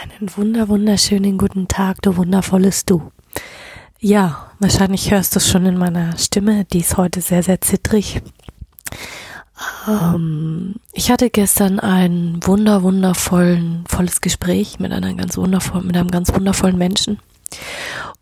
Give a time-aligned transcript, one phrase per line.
[0.00, 3.10] Einen wunder, wunderschönen guten Tag, du wundervolles Du.
[3.98, 8.22] Ja, wahrscheinlich hörst du es schon in meiner Stimme, die ist heute sehr, sehr zittrig.
[9.88, 13.82] Ähm, ich hatte gestern ein wunder, wundervollen,
[14.20, 17.18] Gespräch mit einer ganz wundervollen, mit einem ganz wundervollen Menschen.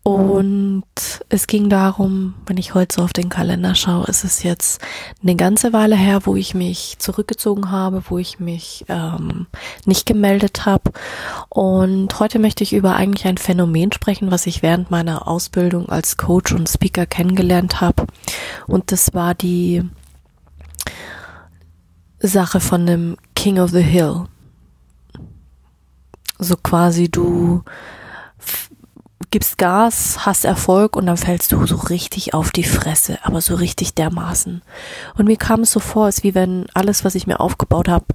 [0.07, 0.85] Und
[1.27, 4.79] es ging darum, wenn ich heute so auf den Kalender schaue, ist es jetzt
[5.21, 9.47] eine ganze Weile her, wo ich mich zurückgezogen habe, wo ich mich ähm,
[9.83, 10.93] nicht gemeldet habe.
[11.49, 16.15] Und heute möchte ich über eigentlich ein Phänomen sprechen, was ich während meiner Ausbildung als
[16.15, 18.07] Coach und Speaker kennengelernt habe.
[18.65, 19.83] Und das war die
[22.19, 24.23] Sache von dem King of the Hill.
[26.39, 27.65] So quasi du
[29.31, 33.55] gibst Gas, hast Erfolg und dann fällst du so richtig auf die Fresse, aber so
[33.55, 34.61] richtig dermaßen.
[35.15, 38.05] Und mir kam es so vor, als wie wenn alles, was ich mir aufgebaut habe,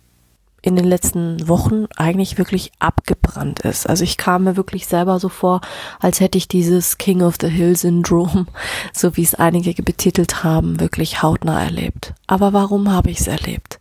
[0.62, 3.88] in den letzten Wochen eigentlich wirklich abgebrannt ist.
[3.88, 5.60] Also ich kam mir wirklich selber so vor,
[5.98, 8.47] als hätte ich dieses King of the Hill Syndrom,
[8.92, 12.14] so wie es einige betitelt haben, wirklich hautnah erlebt.
[12.28, 13.80] Aber warum habe ich es erlebt?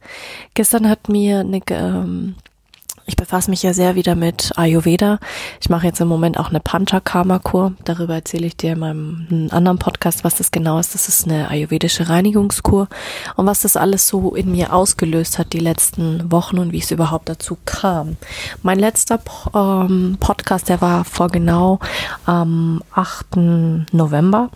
[0.56, 2.36] Gestern hat mir eine ähm,
[3.06, 5.20] ich befasse mich ja sehr wieder mit Ayurveda.
[5.60, 7.74] Ich mache jetzt im Moment auch eine Panchakarma-Kur.
[7.84, 10.94] Darüber erzähle ich dir in meinem anderen Podcast, was das genau ist.
[10.94, 12.88] Das ist eine ayurvedische Reinigungskur
[13.36, 16.92] und was das alles so in mir ausgelöst hat die letzten Wochen und wie es
[16.92, 18.18] überhaupt dazu kam.
[18.64, 19.20] Mein letzter
[19.54, 21.80] ähm, Podcast, der war vor genau
[22.26, 23.38] am 8.
[23.92, 24.50] November.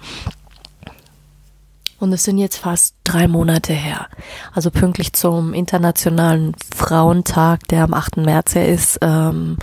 [1.97, 4.07] Und es sind jetzt fast drei Monate her.
[4.53, 6.53] Also pünktlich zum Internationalen
[6.85, 8.17] Frauentag, der am 8.
[8.17, 9.57] März her ist, ähm,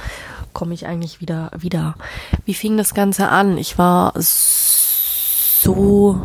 [0.53, 1.94] komme ich eigentlich wieder wieder.
[2.44, 3.59] Wie fing das Ganze an?
[3.59, 6.21] Ich war so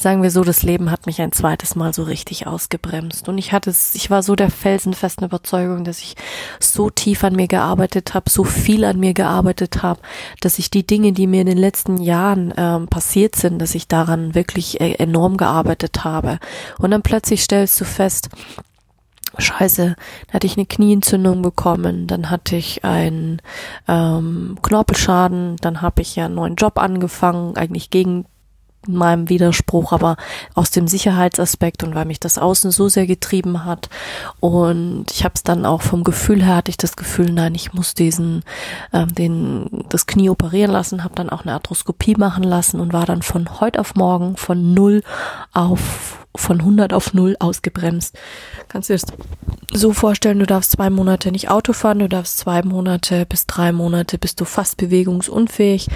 [0.00, 3.28] sagen wir so, das Leben hat mich ein zweites Mal so richtig ausgebremst.
[3.28, 6.16] Und ich hatte, ich war so der felsenfesten Überzeugung, dass ich
[6.58, 10.00] so tief an mir gearbeitet habe, so viel an mir gearbeitet habe,
[10.40, 13.88] dass ich die Dinge, die mir in den letzten Jahren ähm, passiert sind, dass ich
[13.88, 16.38] daran wirklich äh, enorm gearbeitet habe.
[16.78, 18.30] Und dann plötzlich stellst du fest,
[19.40, 19.96] Scheiße,
[20.26, 23.40] dann hatte ich eine Knieentzündung bekommen, dann hatte ich einen
[23.88, 28.26] ähm, Knorpelschaden, dann habe ich ja einen neuen Job angefangen, eigentlich gegen
[28.86, 30.16] meinem Widerspruch, aber
[30.54, 33.90] aus dem Sicherheitsaspekt und weil mich das Außen so sehr getrieben hat.
[34.40, 37.74] Und ich habe es dann auch vom Gefühl her, hatte ich das Gefühl, nein, ich
[37.74, 38.42] muss diesen,
[38.92, 43.06] ähm, den, das Knie operieren lassen, habe dann auch eine Arthroskopie machen lassen und war
[43.06, 45.02] dann von heute auf morgen von null
[45.52, 48.16] auf von 100 auf null ausgebremst.
[48.68, 49.12] Kannst du dir das
[49.72, 53.72] so vorstellen, du darfst zwei Monate nicht Auto fahren, du darfst zwei Monate bis drei
[53.72, 55.88] Monate bist du fast bewegungsunfähig.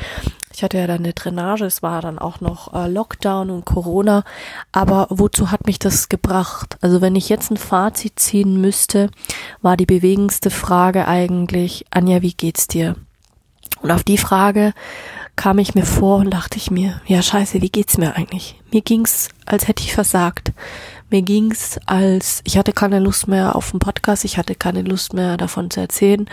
[0.55, 4.23] Ich hatte ja dann eine Drainage, es war dann auch noch äh, Lockdown und Corona.
[4.71, 6.79] Aber wozu hat mich das gebracht?
[6.81, 9.11] Also wenn ich jetzt ein Fazit ziehen müsste,
[9.63, 12.95] war die bewegendste Frage eigentlich, Anja, wie geht's dir?
[13.83, 14.75] Und auf die Frage
[15.37, 18.61] kam ich mir vor und dachte ich mir, ja scheiße, wie geht's mir eigentlich?
[18.73, 20.53] Mir ging's, als hätte ich versagt.
[21.11, 25.13] Mir ging's als, ich hatte keine Lust mehr auf den Podcast, ich hatte keine Lust
[25.13, 26.29] mehr davon zu erzählen.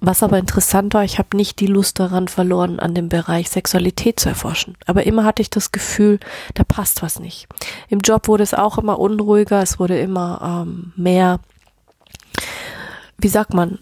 [0.00, 4.18] Was aber interessant war, ich habe nicht die Lust daran verloren, an dem Bereich Sexualität
[4.18, 4.76] zu erforschen.
[4.86, 6.18] Aber immer hatte ich das Gefühl,
[6.54, 7.46] da passt was nicht.
[7.88, 11.40] Im Job wurde es auch immer unruhiger, es wurde immer ähm, mehr,
[13.18, 13.78] wie sagt man,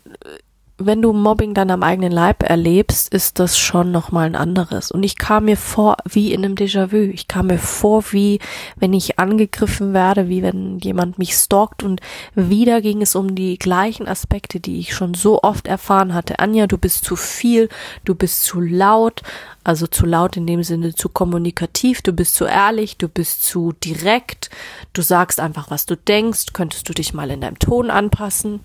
[0.79, 4.91] wenn du Mobbing dann am eigenen Leib erlebst, ist das schon nochmal ein anderes.
[4.91, 6.97] Und ich kam mir vor wie in einem Déjà-vu.
[6.97, 8.41] Ich kam mir vor wie,
[8.77, 12.03] wenn ich angegriffen werde, wie wenn jemand mich stalkt und
[12.35, 16.41] wieder ging es um die gleichen Aspekte, die ich schon so oft erfahren hatte.
[16.41, 17.71] Anja, du bist zu viel,
[18.05, 19.23] du bist zu laut,
[19.65, 23.73] also zu laut in dem Sinne zu kommunikativ, du bist zu ehrlich, du bist zu
[23.73, 24.51] direkt,
[24.93, 28.61] du sagst einfach, was du denkst, könntest du dich mal in deinem Ton anpassen.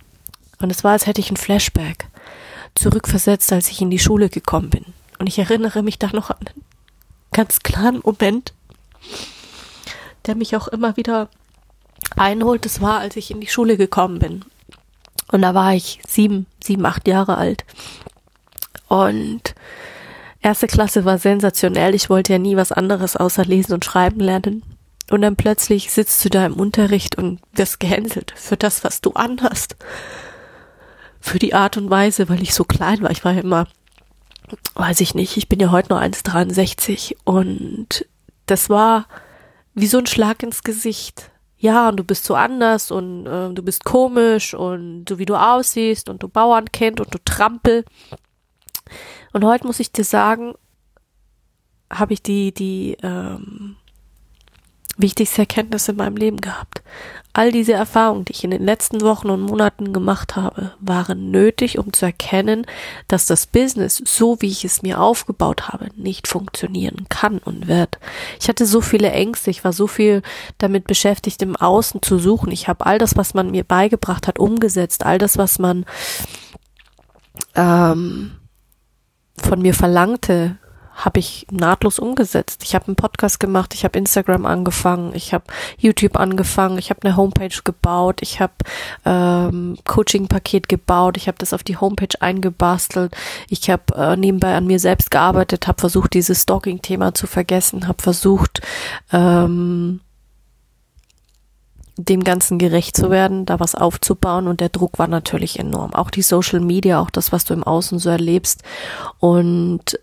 [0.61, 2.07] Und es war, als hätte ich ein Flashback
[2.75, 4.85] zurückversetzt, als ich in die Schule gekommen bin.
[5.19, 6.63] Und ich erinnere mich da noch an einen
[7.31, 8.53] ganz klaren Moment,
[10.25, 11.29] der mich auch immer wieder
[12.15, 12.65] einholt.
[12.65, 14.45] Das war, als ich in die Schule gekommen bin.
[15.31, 17.65] Und da war ich sieben, sieben, acht Jahre alt.
[18.87, 19.55] Und
[20.41, 21.95] erste Klasse war sensationell.
[21.95, 24.63] Ich wollte ja nie was anderes außer lesen und schreiben lernen.
[25.09, 29.11] Und dann plötzlich sitzt du da im Unterricht und wirst gehänselt für das, was du
[29.11, 29.75] anhast
[31.21, 33.11] für die Art und Weise, weil ich so klein war.
[33.11, 33.67] Ich war ja immer
[34.75, 38.05] weiß ich nicht, ich bin ja heute nur 1,63 und
[38.45, 39.07] das war
[39.73, 41.31] wie so ein Schlag ins Gesicht.
[41.57, 45.35] Ja, und du bist so anders und äh, du bist komisch und so wie du
[45.35, 47.85] aussiehst und du Bauernkind und du Trampel.
[49.31, 50.55] Und heute muss ich dir sagen,
[51.91, 53.75] habe ich die, die ähm,
[54.97, 56.81] wichtigste Erkenntnis in meinem Leben gehabt.
[57.33, 61.77] All diese Erfahrungen, die ich in den letzten Wochen und Monaten gemacht habe, waren nötig,
[61.77, 62.65] um zu erkennen,
[63.07, 67.99] dass das Business, so wie ich es mir aufgebaut habe, nicht funktionieren kann und wird.
[68.39, 70.23] Ich hatte so viele Ängste, ich war so viel
[70.57, 72.51] damit beschäftigt, im Außen zu suchen.
[72.51, 75.85] Ich habe all das, was man mir beigebracht hat, umgesetzt, all das, was man
[77.55, 78.31] ähm,
[79.37, 80.57] von mir verlangte,
[81.01, 82.63] habe ich nahtlos umgesetzt.
[82.63, 85.45] Ich habe einen Podcast gemacht, ich habe Instagram angefangen, ich habe
[85.77, 88.53] YouTube angefangen, ich habe eine Homepage gebaut, ich habe
[89.05, 93.15] ähm, Coaching-Paket gebaut, ich habe das auf die Homepage eingebastelt,
[93.49, 98.01] ich habe äh, nebenbei an mir selbst gearbeitet, habe versucht, dieses Stalking-Thema zu vergessen, habe
[98.01, 98.61] versucht,
[99.11, 100.01] ähm,
[101.97, 105.93] dem Ganzen gerecht zu werden, da was aufzubauen und der Druck war natürlich enorm.
[105.93, 108.63] Auch die Social Media, auch das, was du im Außen so erlebst
[109.19, 109.99] und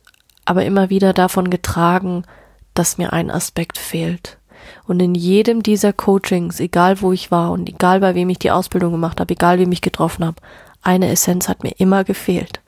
[0.49, 2.25] aber immer wieder davon getragen,
[2.73, 4.39] dass mir ein Aspekt fehlt.
[4.87, 8.51] Und in jedem dieser Coachings, egal wo ich war und egal bei wem ich die
[8.51, 10.37] Ausbildung gemacht habe, egal wem ich getroffen habe,
[10.83, 12.61] eine Essenz hat mir immer gefehlt.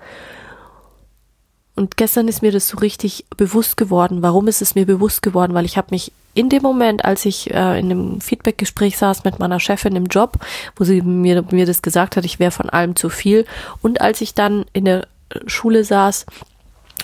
[1.75, 4.21] Und gestern ist mir das so richtig bewusst geworden.
[4.21, 5.55] Warum ist es mir bewusst geworden?
[5.55, 9.39] Weil ich habe mich in dem Moment, als ich äh, in einem Feedbackgespräch saß mit
[9.39, 10.35] meiner Chefin im Job,
[10.77, 13.47] wo sie mir, mir das gesagt hat, ich wäre von allem zu viel,
[13.81, 15.07] und als ich dann in der
[15.47, 16.27] Schule saß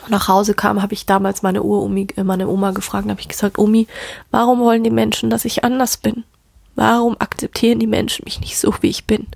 [0.08, 3.58] nach Hause kam, habe ich damals meine Uromi, äh, meine Oma gefragt, habe ich gesagt,
[3.58, 3.86] Omi,
[4.30, 6.24] warum wollen die Menschen, dass ich anders bin?
[6.74, 9.26] Warum akzeptieren die Menschen mich nicht so, wie ich bin?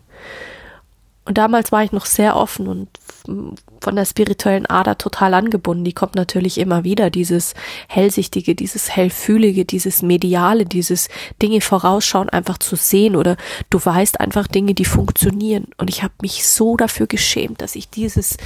[1.26, 2.88] Und damals war ich noch sehr offen und
[3.80, 5.84] von der spirituellen Ader total angebunden.
[5.84, 7.54] Die kommt natürlich immer wieder, dieses
[7.88, 11.08] hellsichtige, dieses hellfühlige, dieses mediale, dieses
[11.42, 13.36] Dinge vorausschauen, einfach zu sehen oder
[13.68, 15.68] du weißt einfach Dinge, die funktionieren.
[15.76, 18.38] Und ich habe mich so dafür geschämt, dass ich dieses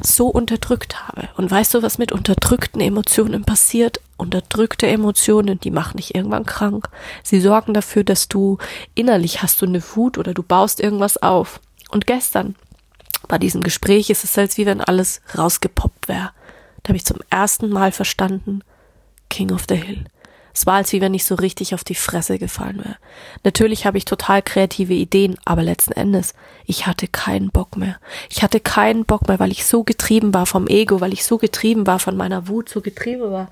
[0.00, 1.28] so unterdrückt habe.
[1.36, 4.00] Und weißt du, was mit unterdrückten Emotionen passiert?
[4.16, 6.88] Unterdrückte Emotionen, die machen dich irgendwann krank.
[7.24, 8.58] Sie sorgen dafür, dass du
[8.94, 12.54] innerlich hast du eine Wut oder du baust irgendwas auf und gestern
[13.28, 16.32] bei diesem Gespräch ist es, als wie wenn alles rausgepoppt wäre.
[16.82, 18.62] Da habe ich zum ersten Mal verstanden,
[19.28, 20.04] King of the Hill.
[20.52, 22.96] Es war, als wie wenn ich so richtig auf die Fresse gefallen wäre.
[23.44, 26.34] Natürlich habe ich total kreative Ideen, aber letzten Endes,
[26.66, 27.96] ich hatte keinen Bock mehr.
[28.28, 31.38] Ich hatte keinen Bock mehr, weil ich so getrieben war vom Ego, weil ich so
[31.38, 33.48] getrieben war von meiner Wut, so getrieben war,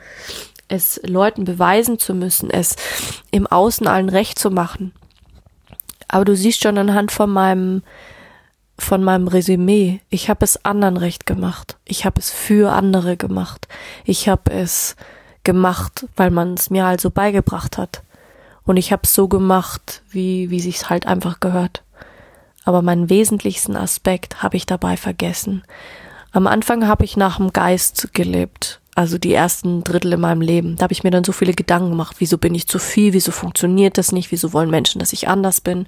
[0.66, 2.76] es Leuten beweisen zu müssen, es
[3.30, 4.92] im Außen allen recht zu machen.
[6.08, 7.82] Aber du siehst schon anhand von meinem
[8.78, 10.00] von meinem Resümee.
[10.08, 11.76] Ich habe es anderen recht gemacht.
[11.84, 13.68] Ich habe es für andere gemacht.
[14.04, 14.96] Ich habe es
[15.44, 18.02] gemacht, weil man es mir also beigebracht hat.
[18.64, 21.82] Und ich habe es so gemacht, wie wie sich's halt einfach gehört.
[22.64, 25.62] Aber meinen wesentlichsten Aspekt habe ich dabei vergessen.
[26.32, 30.74] Am Anfang habe ich nach dem Geist gelebt also die ersten Drittel in meinem Leben.
[30.74, 33.30] Da habe ich mir dann so viele Gedanken gemacht, wieso bin ich zu viel, wieso
[33.30, 35.86] funktioniert das nicht, wieso wollen Menschen, dass ich anders bin.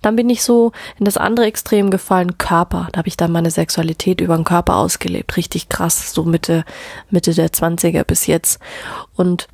[0.00, 2.86] Dann bin ich so in das andere Extrem gefallen, Körper.
[2.92, 6.64] Da habe ich dann meine Sexualität über den Körper ausgelebt, richtig krass, so Mitte,
[7.10, 8.60] Mitte der Zwanziger bis jetzt.
[9.16, 9.48] Und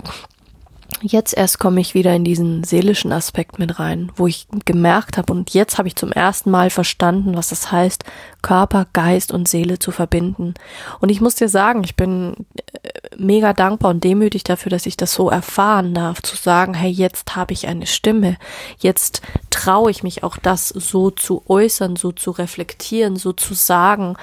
[1.01, 5.33] Jetzt erst komme ich wieder in diesen seelischen Aspekt mit rein, wo ich gemerkt habe
[5.33, 8.05] und jetzt habe ich zum ersten Mal verstanden, was das heißt,
[8.43, 10.55] Körper, Geist und Seele zu verbinden.
[10.99, 12.47] Und ich muss dir sagen, ich bin
[12.83, 16.91] äh, mega dankbar und demütig dafür, dass ich das so erfahren darf, zu sagen, hey,
[16.91, 18.37] jetzt habe ich eine Stimme,
[18.79, 24.17] jetzt traue ich mich auch das so zu äußern, so zu reflektieren, so zu sagen,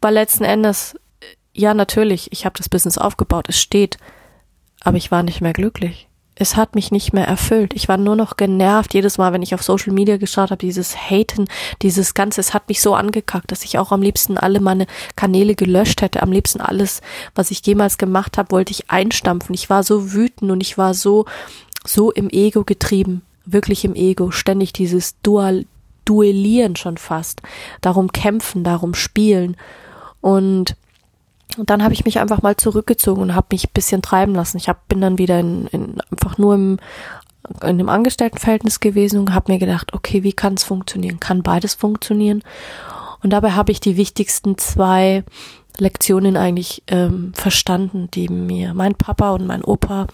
[0.00, 0.96] weil letzten Endes,
[1.52, 3.98] ja natürlich, ich habe das Business aufgebaut, es steht,
[4.82, 6.08] aber ich war nicht mehr glücklich.
[6.38, 7.72] Es hat mich nicht mehr erfüllt.
[7.74, 8.92] Ich war nur noch genervt.
[8.92, 11.46] Jedes Mal, wenn ich auf Social Media geschaut habe, dieses Haten,
[11.80, 15.54] dieses Ganze, es hat mich so angekackt, dass ich auch am liebsten alle meine Kanäle
[15.54, 16.22] gelöscht hätte.
[16.22, 17.00] Am liebsten alles,
[17.34, 19.54] was ich jemals gemacht habe, wollte ich einstampfen.
[19.54, 21.24] Ich war so wütend und ich war so,
[21.86, 23.22] so im Ego getrieben.
[23.46, 24.30] Wirklich im Ego.
[24.30, 25.64] Ständig dieses Dual,
[26.04, 27.40] Duellieren schon fast.
[27.80, 29.56] Darum kämpfen, darum spielen.
[30.20, 30.76] Und
[31.56, 34.58] und dann habe ich mich einfach mal zurückgezogen und habe mich bisschen treiben lassen.
[34.58, 36.78] Ich hab, bin dann wieder in, in, einfach nur im
[37.62, 41.20] in einem Angestelltenverhältnis gewesen und habe mir gedacht, okay, wie kann es funktionieren?
[41.20, 42.42] Kann beides funktionieren?
[43.22, 45.24] Und dabei habe ich die wichtigsten zwei
[45.78, 50.06] Lektionen eigentlich ähm, verstanden, die mir mein Papa und mein Opa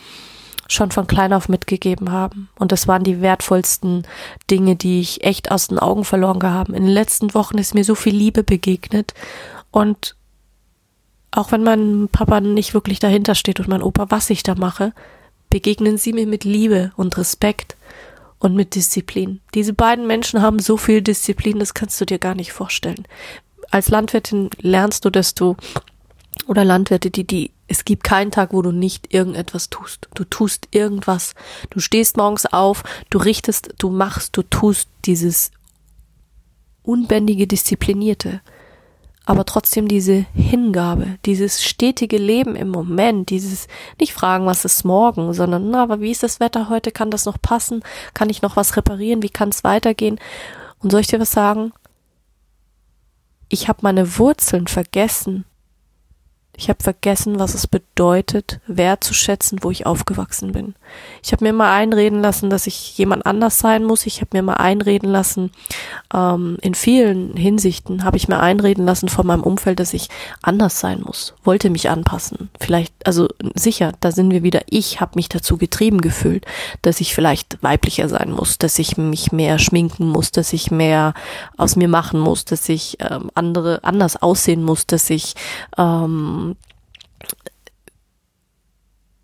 [0.68, 2.48] schon von klein auf mitgegeben haben.
[2.58, 4.06] Und das waren die wertvollsten
[4.50, 6.74] Dinge, die ich echt aus den Augen verloren haben.
[6.74, 9.12] In den letzten Wochen ist mir so viel Liebe begegnet
[9.70, 10.16] und
[11.32, 14.92] auch wenn mein Papa nicht wirklich dahinter steht und mein Opa, was ich da mache,
[15.50, 17.76] begegnen sie mir mit Liebe und Respekt
[18.38, 19.40] und mit Disziplin.
[19.54, 23.06] Diese beiden Menschen haben so viel Disziplin, das kannst du dir gar nicht vorstellen.
[23.70, 25.56] Als Landwirtin lernst du, dass du
[26.46, 30.08] oder Landwirte, die, die, es gibt keinen Tag, wo du nicht irgendetwas tust.
[30.14, 31.34] Du tust irgendwas.
[31.70, 35.50] Du stehst morgens auf, du richtest, du machst, du tust dieses
[36.82, 38.40] unbändige, disziplinierte.
[39.24, 43.68] Aber trotzdem diese Hingabe, dieses stetige Leben im Moment, dieses
[44.00, 46.90] nicht fragen, was ist morgen, sondern, na, aber wie ist das Wetter heute?
[46.90, 47.84] Kann das noch passen?
[48.14, 49.22] Kann ich noch was reparieren?
[49.22, 50.18] Wie kann es weitergehen?
[50.80, 51.72] Und soll ich dir was sagen?
[53.48, 55.44] Ich habe meine Wurzeln vergessen
[56.54, 60.74] ich habe vergessen, was es bedeutet, wertzuschätzen, wo ich aufgewachsen bin.
[61.22, 64.04] Ich habe mir mal einreden lassen, dass ich jemand anders sein muss.
[64.04, 65.50] Ich habe mir mal einreden lassen,
[66.12, 70.08] ähm, in vielen Hinsichten habe ich mir einreden lassen von meinem Umfeld, dass ich
[70.42, 72.50] anders sein muss, wollte mich anpassen.
[72.60, 74.60] Vielleicht, also sicher, da sind wir wieder.
[74.68, 76.44] Ich habe mich dazu getrieben gefühlt,
[76.82, 81.14] dass ich vielleicht weiblicher sein muss, dass ich mich mehr schminken muss, dass ich mehr
[81.56, 85.34] aus mir machen muss, dass ich ähm, andere anders aussehen muss, dass ich
[85.78, 86.51] ähm,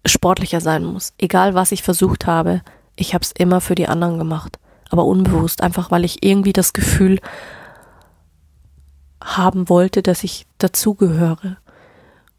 [0.07, 1.12] sportlicher sein muss.
[1.19, 2.62] Egal was ich versucht habe,
[2.97, 4.59] ich habe es immer für die anderen gemacht.
[4.90, 7.21] Aber unbewusst, einfach weil ich irgendwie das Gefühl
[9.23, 11.59] haben wollte, dass ich dazugehöre.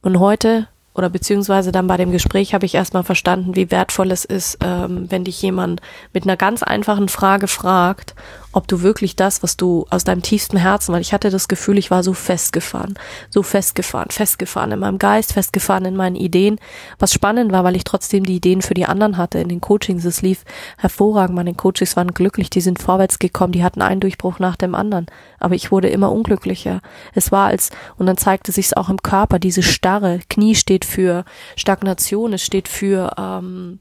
[0.02, 4.26] Und heute oder beziehungsweise dann bei dem Gespräch habe ich erstmal verstanden, wie wertvoll es
[4.26, 5.82] ist, ähm, wenn dich jemand
[6.14, 8.16] mit einer ganz einfachen Frage fragt
[8.52, 11.78] ob du wirklich das, was du aus deinem tiefsten Herzen, weil ich hatte das Gefühl,
[11.78, 12.96] ich war so festgefahren,
[13.30, 16.60] so festgefahren, festgefahren in meinem Geist, festgefahren in meinen Ideen.
[16.98, 20.06] Was spannend war, weil ich trotzdem die Ideen für die anderen hatte in den Coachings.
[20.06, 20.46] Es lief
[20.78, 21.36] hervorragend.
[21.36, 25.06] Meine Coaches waren glücklich, die sind vorwärts gekommen, die hatten einen Durchbruch nach dem anderen.
[25.40, 26.82] Aber ich wurde immer unglücklicher.
[27.14, 30.20] Es war als, und dann zeigte sich es auch im Körper, diese Starre.
[30.30, 31.24] Knie steht für
[31.56, 33.80] Stagnation, es steht für, ähm,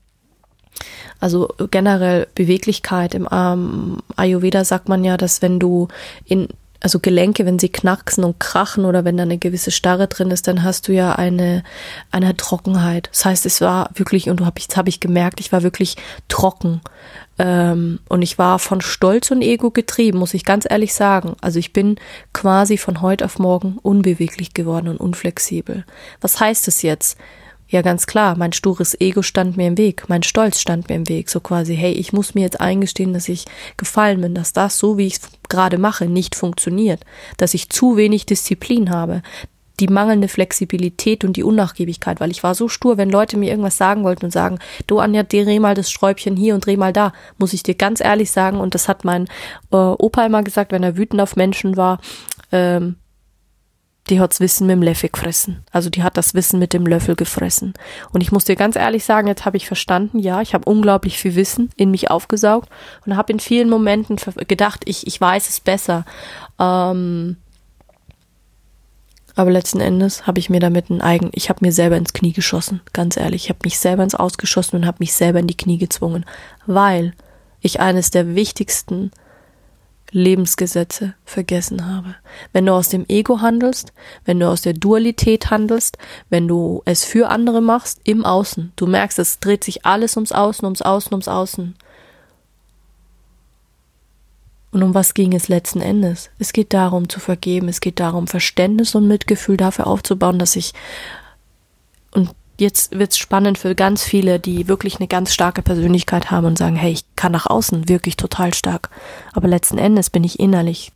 [1.20, 5.88] also generell Beweglichkeit im ähm, Ayurveda sagt man ja, dass wenn du
[6.24, 6.48] in
[6.80, 10.46] also Gelenke, wenn sie knacksen und krachen oder wenn da eine gewisse Starre drin ist,
[10.46, 11.64] dann hast du ja eine
[12.12, 13.08] eine Trockenheit.
[13.10, 15.96] Das heißt, es war wirklich und hab ich habe ich gemerkt, ich war wirklich
[16.28, 16.80] trocken
[17.38, 21.34] ähm, und ich war von Stolz und Ego getrieben, muss ich ganz ehrlich sagen.
[21.40, 21.96] Also ich bin
[22.32, 25.84] quasi von heute auf morgen unbeweglich geworden und unflexibel.
[26.20, 27.18] Was heißt das jetzt?
[27.70, 31.08] Ja, ganz klar, mein stures Ego stand mir im Weg, mein Stolz stand mir im
[31.08, 33.44] Weg, so quasi, hey, ich muss mir jetzt eingestehen, dass ich
[33.76, 35.20] gefallen bin, dass das, so wie ich es
[35.50, 37.04] gerade mache, nicht funktioniert,
[37.36, 39.22] dass ich zu wenig Disziplin habe,
[39.80, 43.76] die mangelnde Flexibilität und die Unnachgiebigkeit, weil ich war so stur, wenn Leute mir irgendwas
[43.76, 47.12] sagen wollten und sagen, du Anja, dreh mal das Sträubchen hier und dreh mal da,
[47.36, 49.26] muss ich dir ganz ehrlich sagen, und das hat mein
[49.72, 52.00] äh, Opa immer gesagt, wenn er wütend auf Menschen war,
[52.50, 52.96] ähm,
[54.10, 55.64] die hat's Wissen mit dem Löffel gefressen.
[55.70, 57.74] Also die hat das Wissen mit dem Löffel gefressen.
[58.12, 61.18] Und ich muss dir ganz ehrlich sagen, jetzt habe ich verstanden, ja, ich habe unglaublich
[61.18, 62.68] viel Wissen in mich aufgesaugt
[63.06, 66.04] und habe in vielen Momenten gedacht, ich, ich weiß es besser.
[66.58, 67.36] Ähm,
[69.34, 72.32] aber letzten Endes habe ich mir damit ein eigen, ich habe mir selber ins Knie
[72.32, 73.44] geschossen, ganz ehrlich.
[73.44, 76.24] Ich habe mich selber ins Ausgeschossen und habe mich selber in die Knie gezwungen,
[76.66, 77.12] weil
[77.60, 79.12] ich eines der wichtigsten
[80.10, 82.14] Lebensgesetze vergessen habe.
[82.52, 83.92] Wenn du aus dem Ego handelst,
[84.24, 85.98] wenn du aus der Dualität handelst,
[86.30, 90.32] wenn du es für andere machst, im Außen, du merkst, es dreht sich alles ums
[90.32, 91.76] Außen, ums Außen, ums Außen.
[94.70, 96.30] Und um was ging es letzten Endes?
[96.38, 100.74] Es geht darum zu vergeben, es geht darum, Verständnis und Mitgefühl dafür aufzubauen, dass ich,
[102.12, 106.58] und jetzt wird's spannend für ganz viele, die wirklich eine ganz starke Persönlichkeit haben und
[106.58, 108.90] sagen, hey, ich kann nach außen wirklich total stark.
[109.32, 110.92] Aber letzten Endes bin ich innerlich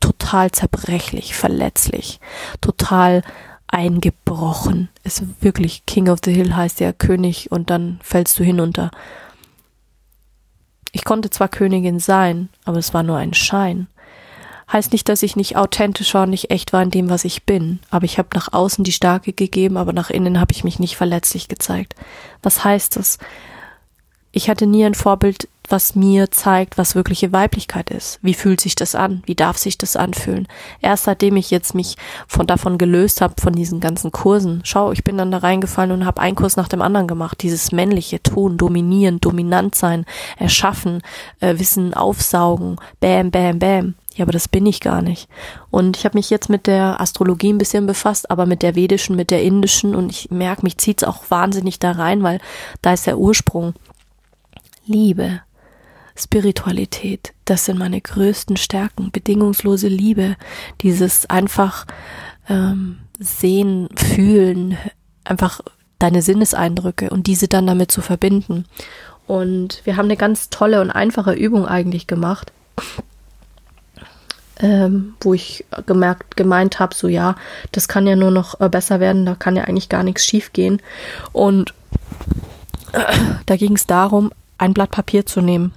[0.00, 2.20] total zerbrechlich, verletzlich,
[2.60, 3.22] total
[3.68, 4.90] eingebrochen.
[5.02, 8.90] Ist wirklich King of the Hill heißt ja König und dann fällst du hinunter.
[10.92, 13.86] Ich konnte zwar Königin sein, aber es war nur ein Schein.
[14.72, 17.44] Heißt nicht, dass ich nicht authentisch war und nicht echt war in dem, was ich
[17.44, 20.78] bin, aber ich habe nach außen die Starke gegeben, aber nach innen habe ich mich
[20.78, 21.94] nicht verletzlich gezeigt.
[22.42, 23.18] Was heißt das?
[24.34, 28.18] Ich hatte nie ein Vorbild, was mir zeigt, was wirkliche Weiblichkeit ist.
[28.22, 29.22] Wie fühlt sich das an?
[29.26, 30.48] Wie darf sich das anfühlen?
[30.80, 34.62] Erst seitdem ich jetzt mich von davon gelöst habe, von diesen ganzen Kursen.
[34.64, 37.42] Schau, ich bin dann da reingefallen und habe einen Kurs nach dem anderen gemacht.
[37.42, 40.06] Dieses männliche Ton, dominieren, dominant sein,
[40.38, 41.02] erschaffen,
[41.40, 43.94] äh, Wissen aufsaugen, bam, bam, bam.
[44.14, 45.28] Ja, aber das bin ich gar nicht.
[45.70, 49.16] Und ich habe mich jetzt mit der Astrologie ein bisschen befasst, aber mit der vedischen,
[49.16, 52.40] mit der indischen und ich merke, mich zieht's auch wahnsinnig da rein, weil
[52.82, 53.74] da ist der Ursprung.
[54.84, 55.40] Liebe,
[56.16, 60.36] Spiritualität, das sind meine größten Stärken, bedingungslose Liebe,
[60.80, 61.86] dieses einfach
[62.48, 64.76] ähm, sehen, fühlen,
[65.24, 65.60] einfach
[65.98, 68.66] deine Sinneseindrücke und diese dann damit zu verbinden.
[69.26, 72.52] Und wir haben eine ganz tolle und einfache Übung eigentlich gemacht,
[74.62, 77.34] ähm, wo ich gemerkt, gemeint habe, so ja,
[77.72, 80.52] das kann ja nur noch äh, besser werden, da kann ja eigentlich gar nichts schief
[80.52, 80.80] gehen.
[81.32, 81.74] Und
[82.92, 83.00] äh,
[83.46, 85.74] da ging es darum, ein Blatt Papier zu nehmen.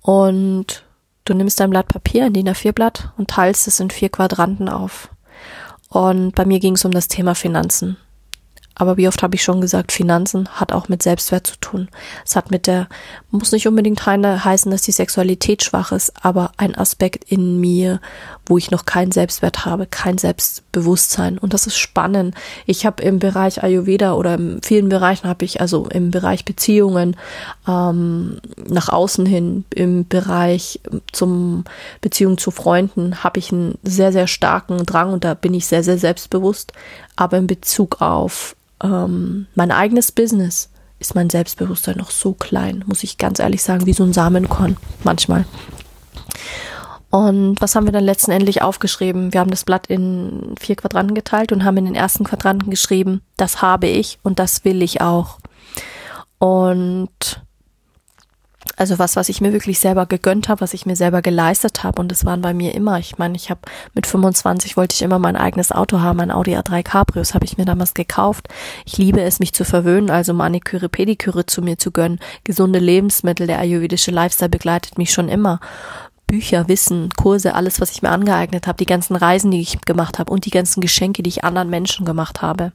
[0.00, 0.84] Und
[1.24, 5.08] du nimmst dein Blatt Papier, ein DIN A4-Blatt, und teilst es in vier Quadranten auf.
[5.88, 7.96] Und bei mir ging es um das Thema Finanzen.
[8.82, 11.88] Aber wie oft habe ich schon gesagt, Finanzen hat auch mit Selbstwert zu tun.
[12.26, 12.88] Es hat mit der,
[13.30, 18.00] muss nicht unbedingt heißen, dass die Sexualität schwach ist, aber ein Aspekt in mir,
[18.44, 21.38] wo ich noch keinen Selbstwert habe, kein Selbstbewusstsein.
[21.38, 22.34] Und das ist spannend.
[22.66, 27.16] Ich habe im Bereich Ayurveda oder in vielen Bereichen habe ich, also im Bereich Beziehungen,
[27.68, 30.80] ähm, nach außen hin, im Bereich
[31.12, 31.62] zum
[32.00, 35.84] Beziehung zu Freunden, habe ich einen sehr, sehr starken Drang und da bin ich sehr,
[35.84, 36.72] sehr selbstbewusst.
[37.14, 43.02] Aber in Bezug auf ähm, mein eigenes Business ist mein Selbstbewusstsein noch so klein, muss
[43.02, 45.44] ich ganz ehrlich sagen, wie so ein Samenkorn manchmal.
[47.10, 49.34] Und was haben wir dann letztendlich aufgeschrieben?
[49.34, 53.20] Wir haben das Blatt in vier Quadranten geteilt und haben in den ersten Quadranten geschrieben,
[53.36, 55.38] das habe ich und das will ich auch.
[56.38, 57.42] Und
[58.76, 62.00] also was, was ich mir wirklich selber gegönnt habe, was ich mir selber geleistet habe.
[62.00, 62.98] Und das waren bei mir immer.
[62.98, 63.60] Ich meine, ich habe
[63.94, 67.58] mit 25 wollte ich immer mein eigenes Auto haben, ein Audi A3 Cabrios habe ich
[67.58, 68.48] mir damals gekauft.
[68.84, 72.20] Ich liebe es, mich zu verwöhnen, also Maniküre, Pediküre zu mir zu gönnen.
[72.44, 75.60] Gesunde Lebensmittel, der ayurvedische Lifestyle begleitet mich schon immer.
[76.26, 80.18] Bücher, Wissen, Kurse, alles, was ich mir angeeignet habe, die ganzen Reisen, die ich gemacht
[80.18, 82.72] habe und die ganzen Geschenke, die ich anderen Menschen gemacht habe,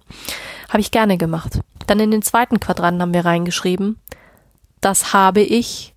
[0.70, 1.62] habe ich gerne gemacht.
[1.88, 3.98] Dann in den zweiten Quadranten haben wir reingeschrieben,
[4.82, 5.94] das habe ich,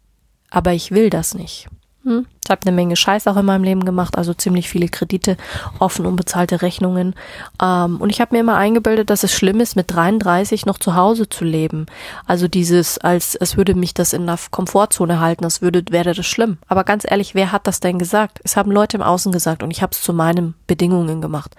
[0.50, 1.68] aber ich will das nicht.
[2.02, 2.26] Hm?
[2.50, 5.36] Habe eine Menge Scheiß auch in meinem Leben gemacht, also ziemlich viele Kredite,
[5.78, 7.14] offen unbezahlte Rechnungen.
[7.62, 10.94] Ähm, und ich habe mir immer eingebildet, dass es schlimm ist, mit 33 noch zu
[10.94, 11.86] Hause zu leben.
[12.26, 16.26] Also dieses, als es würde mich das in der Komfortzone halten, als würde, wäre das
[16.26, 16.58] schlimm.
[16.68, 18.40] Aber ganz ehrlich, wer hat das denn gesagt?
[18.44, 21.54] Es haben Leute im Außen gesagt und ich habe es zu meinen Bedingungen gemacht.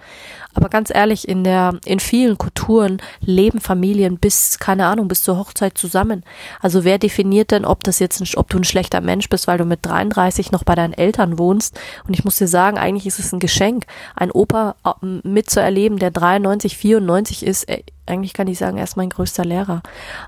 [0.54, 5.38] Aber ganz ehrlich, in der, in vielen Kulturen leben Familien bis, keine Ahnung, bis zur
[5.38, 6.24] Hochzeit zusammen.
[6.60, 9.58] Also wer definiert denn, ob das jetzt, ein, ob du ein schlechter Mensch bist, weil
[9.58, 11.78] du mit 33 noch bei deinen Eltern wohnst?
[12.06, 13.84] Und ich muss dir sagen, eigentlich ist es ein Geschenk,
[14.16, 17.68] ein Opa äh, mitzuerleben, der 93, 94 ist.
[17.68, 19.82] Äh, eigentlich kann ich sagen, er ist mein größter Lehrer.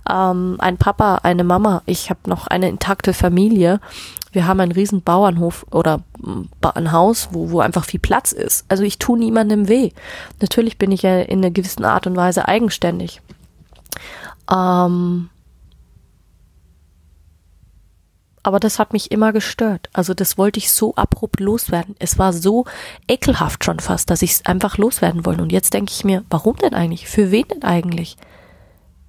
[0.09, 1.83] Ähm, ein Papa, eine Mama.
[1.87, 3.81] Ich habe noch eine intakte Familie
[4.35, 6.01] wir haben einen riesen Bauernhof oder
[6.75, 8.65] ein Haus, wo, wo einfach viel Platz ist.
[8.69, 9.91] Also ich tue niemandem weh.
[10.41, 13.23] Natürlich bin ich ja in einer gewissen Art und Weise eigenständig.
[14.53, 15.31] Ähm,
[18.45, 19.89] aber das hat mich immer gestört.
[19.93, 21.97] Also das wollte ich so abrupt loswerden.
[21.99, 22.67] Es war so
[23.09, 25.43] ekelhaft schon fast, dass ich es einfach loswerden wollte.
[25.43, 27.09] Und jetzt denke ich mir, warum denn eigentlich?
[27.09, 28.17] Für wen denn eigentlich?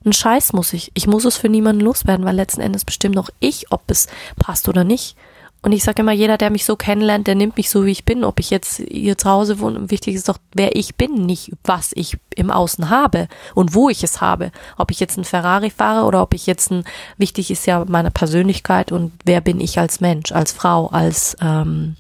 [0.06, 0.91] Ein Scheiß muss ich.
[0.93, 4.69] Ich muss es für niemanden loswerden, weil letzten Endes bestimmt noch ich, ob es passt
[4.69, 5.17] oder nicht.
[5.65, 8.06] Und ich sage immer, jeder, der mich so kennenlernt, der nimmt mich so, wie ich
[8.06, 8.23] bin.
[8.23, 11.91] Ob ich jetzt hier zu Hause wohne, wichtig ist doch, wer ich bin, nicht was
[11.95, 14.51] ich im Außen habe und wo ich es habe.
[14.78, 16.84] Ob ich jetzt ein Ferrari fahre oder ob ich jetzt ein,
[17.17, 21.95] wichtig ist ja meine Persönlichkeit und wer bin ich als Mensch, als Frau, als ähm,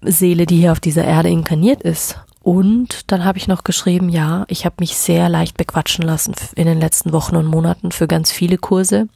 [0.00, 2.20] Seele, die hier auf dieser Erde inkarniert ist.
[2.44, 6.66] Und dann habe ich noch geschrieben, ja, ich habe mich sehr leicht bequatschen lassen in
[6.66, 9.08] den letzten Wochen und Monaten für ganz viele Kurse.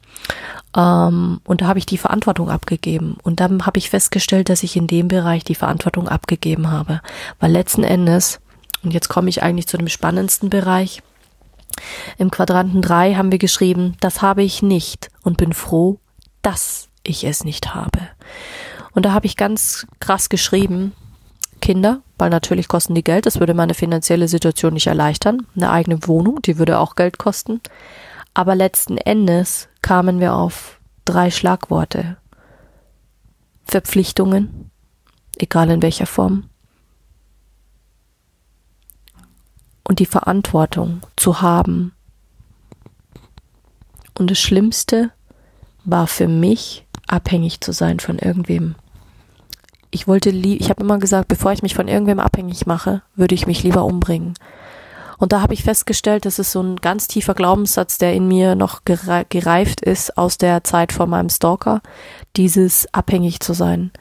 [0.75, 3.17] Ähm, und da habe ich die Verantwortung abgegeben.
[3.23, 7.01] Und dann habe ich festgestellt, dass ich in dem Bereich die Verantwortung abgegeben habe.
[7.39, 8.39] Weil letzten Endes,
[8.83, 11.01] und jetzt komme ich eigentlich zu dem spannendsten Bereich,
[12.17, 15.99] im Quadranten 3 haben wir geschrieben, das habe ich nicht und bin froh,
[16.41, 17.99] dass ich es nicht habe.
[18.93, 20.93] Und da habe ich ganz krass geschrieben,
[21.61, 25.45] Kinder, weil natürlich kosten die Geld, das würde meine finanzielle Situation nicht erleichtern.
[25.55, 27.61] Eine eigene Wohnung, die würde auch Geld kosten.
[28.33, 32.17] Aber letzten Endes kamen wir auf drei Schlagworte.
[33.65, 34.71] Verpflichtungen,
[35.37, 36.49] egal in welcher Form.
[39.83, 41.93] Und die Verantwortung zu haben.
[44.17, 45.11] Und das Schlimmste
[45.85, 48.75] war für mich, abhängig zu sein von irgendwem
[49.91, 53.47] ich wollte ich habe immer gesagt, bevor ich mich von irgendwem abhängig mache, würde ich
[53.47, 54.35] mich lieber umbringen.
[55.19, 58.55] Und da habe ich festgestellt, das ist so ein ganz tiefer Glaubenssatz, der in mir
[58.55, 61.81] noch gereift ist aus der Zeit von meinem Stalker,
[62.35, 63.91] dieses abhängig zu sein.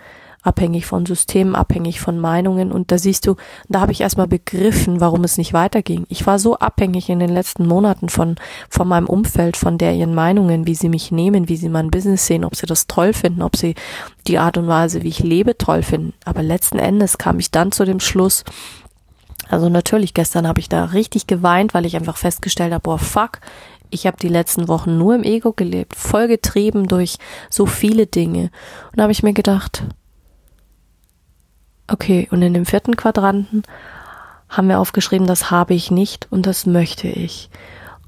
[0.44, 2.72] abhängig von Systemen, abhängig von Meinungen.
[2.72, 3.34] Und da siehst du,
[3.68, 6.06] da habe ich erstmal begriffen, warum es nicht weiterging.
[6.08, 8.36] Ich war so abhängig in den letzten Monaten von,
[8.70, 12.26] von meinem Umfeld, von der ihren Meinungen, wie sie mich nehmen, wie sie mein Business
[12.26, 13.74] sehen, ob sie das toll finden, ob sie
[14.26, 16.14] die Art und Weise, wie ich lebe, toll finden.
[16.24, 18.44] Aber letzten Endes kam ich dann zu dem Schluss,
[19.48, 23.40] also natürlich, gestern habe ich da richtig geweint, weil ich einfach festgestellt habe, boah, fuck,
[23.90, 27.16] ich habe die letzten Wochen nur im Ego gelebt, voll getrieben durch
[27.48, 28.50] so viele Dinge.
[28.90, 29.84] Und da habe ich mir gedacht,
[31.90, 33.62] Okay, und in dem vierten Quadranten
[34.50, 37.48] haben wir aufgeschrieben, das habe ich nicht und das möchte ich.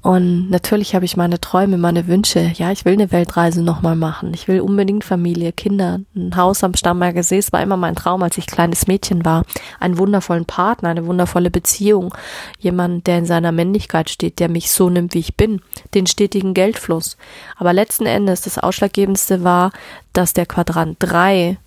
[0.01, 2.51] Und natürlich habe ich meine Träume, meine Wünsche.
[2.55, 4.33] Ja, ich will eine Weltreise nochmal machen.
[4.33, 7.37] Ich will unbedingt Familie, Kinder, ein Haus am Starnberger See.
[7.37, 9.45] Es war immer mein Traum, als ich kleines Mädchen war.
[9.79, 12.15] Einen wundervollen Partner, eine wundervolle Beziehung.
[12.57, 15.61] Jemand, der in seiner Männlichkeit steht, der mich so nimmt, wie ich bin.
[15.93, 17.15] Den stetigen Geldfluss.
[17.55, 19.71] Aber letzten Endes, das Ausschlaggebendste war,
[20.13, 21.57] dass der Quadrant drei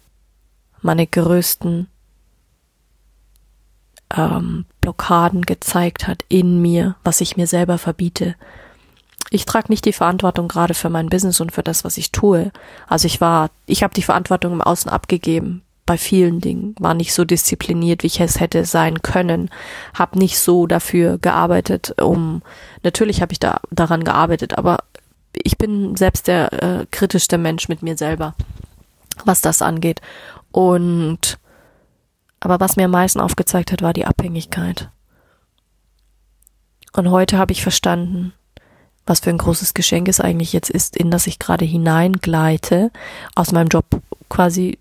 [0.83, 1.87] meine größten
[4.17, 8.35] ähm, Blockaden gezeigt hat in mir, was ich mir selber verbiete.
[9.31, 12.53] Ich trage nicht die Verantwortung gerade für mein Business und für das, was ich tue.
[12.87, 17.13] Also ich war, ich habe die Verantwortung im Außen abgegeben bei vielen Dingen, war nicht
[17.13, 19.51] so diszipliniert, wie ich es hätte sein können,
[19.93, 22.43] habe nicht so dafür gearbeitet, um
[22.83, 24.79] natürlich habe ich da daran gearbeitet, aber
[25.33, 28.35] ich bin selbst der äh, kritischste Mensch mit mir selber,
[29.25, 30.01] was das angeht.
[30.53, 31.39] Und
[32.45, 34.91] aber was mir am meisten aufgezeigt hat, war die Abhängigkeit.
[36.93, 38.35] Und heute habe ich verstanden,
[39.07, 42.91] was für ein großes Geschenk es eigentlich jetzt ist, in das ich gerade hineingleite,
[43.35, 43.87] aus meinem Job
[44.29, 44.79] quasi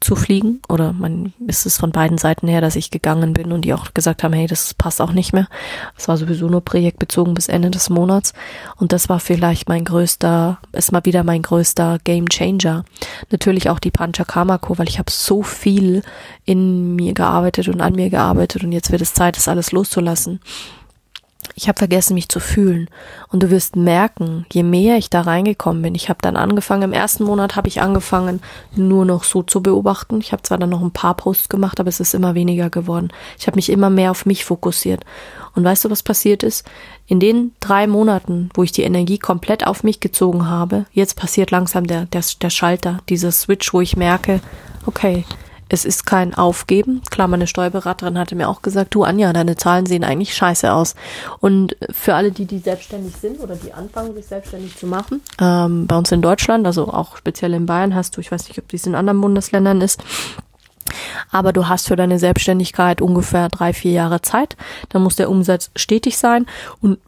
[0.00, 3.62] zu fliegen oder man ist es von beiden Seiten her, dass ich gegangen bin und
[3.62, 5.48] die auch gesagt haben, hey, das passt auch nicht mehr.
[5.96, 8.32] Es war sowieso nur projektbezogen bis Ende des Monats
[8.76, 12.84] und das war vielleicht mein größter, ist mal wieder mein größter Game Changer.
[13.30, 16.02] Natürlich auch die Panchakamako, weil ich habe so viel
[16.44, 20.40] in mir gearbeitet und an mir gearbeitet und jetzt wird es Zeit, das alles loszulassen
[21.54, 22.88] ich habe vergessen, mich zu fühlen.
[23.28, 26.92] Und du wirst merken, je mehr ich da reingekommen bin, ich habe dann angefangen, im
[26.92, 28.40] ersten Monat habe ich angefangen,
[28.74, 30.20] nur noch so zu beobachten.
[30.20, 33.08] Ich habe zwar dann noch ein paar Posts gemacht, aber es ist immer weniger geworden.
[33.38, 35.04] Ich habe mich immer mehr auf mich fokussiert.
[35.54, 36.64] Und weißt du, was passiert ist?
[37.06, 41.50] In den drei Monaten, wo ich die Energie komplett auf mich gezogen habe, jetzt passiert
[41.50, 44.40] langsam der, der, der Schalter, dieser Switch, wo ich merke,
[44.86, 45.24] okay,
[45.68, 47.02] es ist kein Aufgeben.
[47.10, 50.94] Klar, meine Steuerberaterin hatte mir auch gesagt, du Anja, deine Zahlen sehen eigentlich scheiße aus.
[51.40, 55.86] Und für alle, die, die selbstständig sind oder die anfangen, sich selbstständig zu machen, ähm,
[55.86, 58.68] bei uns in Deutschland, also auch speziell in Bayern hast du, ich weiß nicht, ob
[58.68, 60.02] dies in anderen Bundesländern ist,
[61.30, 64.56] aber du hast für deine Selbstständigkeit ungefähr drei, vier Jahre Zeit.
[64.88, 66.46] Dann muss der Umsatz stetig sein
[66.80, 66.98] und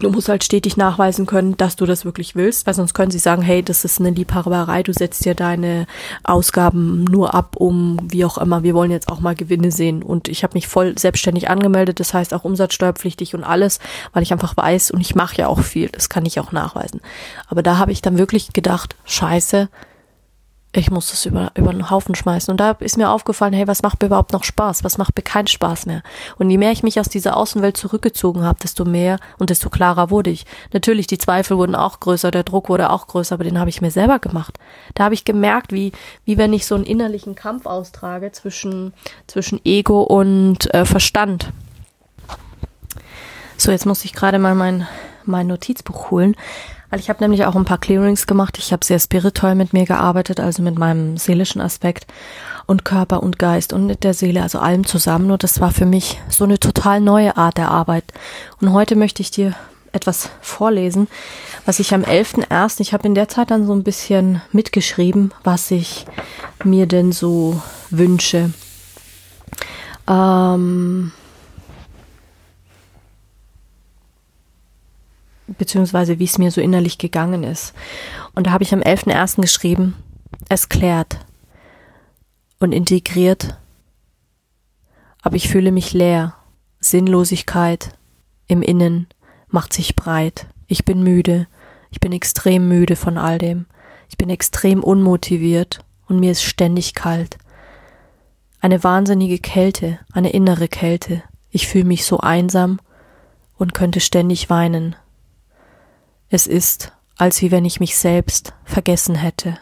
[0.00, 3.18] Du musst halt stetig nachweisen können, dass du das wirklich willst, weil sonst können sie
[3.18, 5.86] sagen, hey, das ist eine Liebhaberei, du setzt dir deine
[6.24, 10.02] Ausgaben nur ab, um wie auch immer, wir wollen jetzt auch mal Gewinne sehen.
[10.02, 13.78] Und ich habe mich voll selbstständig angemeldet, das heißt auch umsatzsteuerpflichtig und alles,
[14.14, 17.02] weil ich einfach weiß und ich mache ja auch viel, das kann ich auch nachweisen.
[17.48, 19.68] Aber da habe ich dann wirklich gedacht, scheiße,
[20.72, 22.52] ich muss das über, über den Haufen schmeißen.
[22.52, 24.84] Und da ist mir aufgefallen, hey, was macht mir überhaupt noch Spaß?
[24.84, 26.02] Was macht mir keinen Spaß mehr?
[26.38, 30.10] Und je mehr ich mich aus dieser Außenwelt zurückgezogen habe, desto mehr und desto klarer
[30.10, 30.46] wurde ich.
[30.72, 33.82] Natürlich, die Zweifel wurden auch größer, der Druck wurde auch größer, aber den habe ich
[33.82, 34.58] mir selber gemacht.
[34.94, 35.90] Da habe ich gemerkt, wie,
[36.24, 38.92] wie wenn ich so einen innerlichen Kampf austrage zwischen,
[39.26, 41.52] zwischen Ego und äh, Verstand.
[43.56, 44.86] So, jetzt muss ich gerade mal mein,
[45.24, 46.36] mein Notizbuch holen.
[46.90, 48.58] Weil ich habe nämlich auch ein paar Clearings gemacht.
[48.58, 52.06] Ich habe sehr spirituell mit mir gearbeitet, also mit meinem seelischen Aspekt
[52.66, 55.30] und Körper und Geist und mit der Seele, also allem zusammen.
[55.30, 58.04] Und das war für mich so eine total neue Art der Arbeit.
[58.60, 59.54] Und heute möchte ich dir
[59.92, 61.08] etwas vorlesen,
[61.64, 65.70] was ich am 11.01., ich habe in der Zeit dann so ein bisschen mitgeschrieben, was
[65.70, 66.06] ich
[66.64, 68.52] mir denn so wünsche.
[70.08, 71.12] Ähm,
[75.58, 77.74] beziehungsweise wie es mir so innerlich gegangen ist.
[78.34, 79.40] Und da habe ich am 11.01.
[79.40, 79.94] geschrieben,
[80.48, 81.18] es klärt
[82.58, 83.56] und integriert,
[85.22, 86.34] aber ich fühle mich leer.
[86.80, 87.90] Sinnlosigkeit
[88.46, 89.06] im Innen
[89.48, 90.46] macht sich breit.
[90.66, 91.46] Ich bin müde.
[91.90, 93.66] Ich bin extrem müde von all dem.
[94.08, 97.38] Ich bin extrem unmotiviert und mir ist ständig kalt.
[98.60, 101.22] Eine wahnsinnige Kälte, eine innere Kälte.
[101.50, 102.80] Ich fühle mich so einsam
[103.56, 104.96] und könnte ständig weinen.
[106.32, 109.58] Es ist, als wie wenn ich mich selbst vergessen hätte.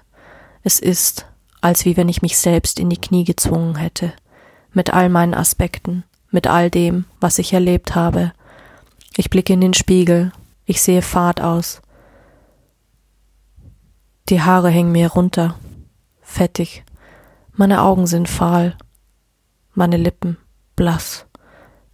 [0.62, 1.26] Es ist,
[1.62, 4.12] als wie wenn ich mich selbst in die Knie gezwungen hätte,
[4.72, 8.32] mit all meinen Aspekten, mit all dem, was ich erlebt habe.
[9.16, 10.30] Ich blicke in den Spiegel,
[10.66, 11.80] ich sehe fad aus.
[14.28, 15.58] Die Haare hängen mir runter,
[16.20, 16.84] fettig.
[17.54, 18.76] Meine Augen sind fahl,
[19.72, 20.36] meine Lippen
[20.76, 21.24] blass.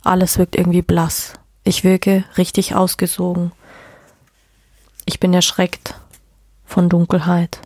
[0.03, 1.35] Alles wirkt irgendwie blass.
[1.63, 3.53] Ich wirke richtig ausgesogen.
[5.05, 5.95] Ich bin erschreckt
[6.65, 7.61] von Dunkelheit.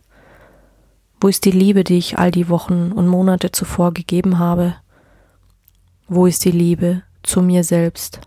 [1.21, 4.75] Wo ist die Liebe, die ich all die Wochen und Monate zuvor gegeben habe?
[6.07, 8.21] Wo ist die Liebe zu mir selbst?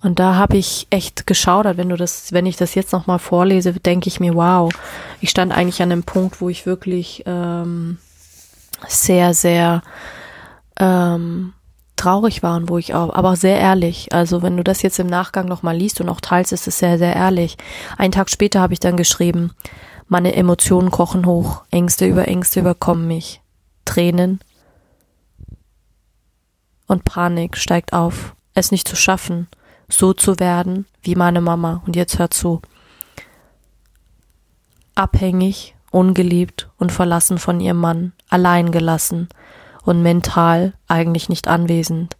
[0.00, 3.72] Und da habe ich echt geschaudert, wenn du das, wenn ich das jetzt nochmal vorlese,
[3.72, 4.72] denke ich mir, wow,
[5.20, 7.98] ich stand eigentlich an einem Punkt, wo ich wirklich ähm,
[8.86, 9.82] sehr, sehr
[10.78, 11.52] ähm,
[11.98, 14.12] traurig war und wo ich auch, aber sehr ehrlich.
[14.12, 16.98] Also wenn du das jetzt im Nachgang nochmal liest und auch teilst, ist es sehr,
[16.98, 17.58] sehr ehrlich.
[17.98, 19.52] Einen Tag später habe ich dann geschrieben,
[20.06, 23.42] meine Emotionen kochen hoch, Ängste über Ängste überkommen mich,
[23.84, 24.40] Tränen
[26.86, 29.46] und Panik steigt auf, es nicht zu schaffen,
[29.88, 31.82] so zu werden wie meine Mama.
[31.86, 32.62] Und jetzt hör zu.
[34.94, 39.28] Abhängig, ungeliebt und verlassen von ihrem Mann, allein gelassen
[39.88, 42.16] und mental eigentlich nicht anwesend.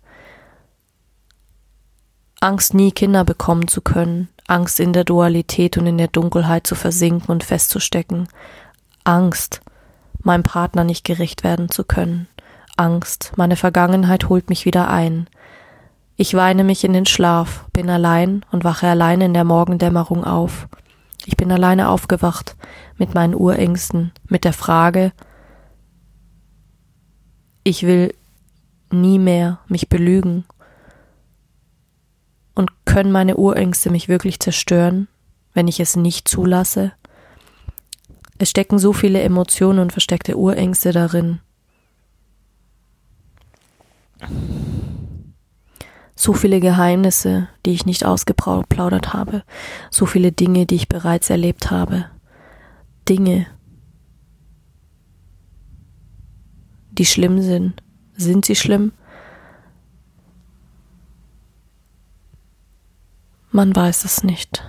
[2.41, 6.75] Angst, nie Kinder bekommen zu können, Angst in der Dualität und in der Dunkelheit zu
[6.75, 8.29] versinken und festzustecken,
[9.05, 9.61] Angst,
[10.23, 12.29] meinem Partner nicht gerecht werden zu können,
[12.77, 15.29] Angst, meine Vergangenheit holt mich wieder ein,
[16.21, 20.67] ich weine mich in den Schlaf, bin allein und wache allein in der Morgendämmerung auf.
[21.27, 22.57] Ich bin alleine aufgewacht
[22.97, 25.13] mit meinen Urängsten, mit der Frage,
[27.69, 28.15] ich will
[28.91, 30.45] nie mehr mich belügen.
[32.55, 35.07] Und können meine Urängste mich wirklich zerstören,
[35.53, 36.93] wenn ich es nicht zulasse?
[38.39, 41.41] Es stecken so viele Emotionen und versteckte Urängste darin.
[46.17, 49.45] So viele Geheimnisse, die ich nicht ausgeplaudert habe,
[49.91, 52.07] so viele Dinge, die ich bereits erlebt habe.
[53.09, 53.47] Dinge,
[56.99, 57.83] die schlimm sind.
[58.17, 58.93] Sind sie schlimm?
[63.51, 64.63] Man weiß es nicht.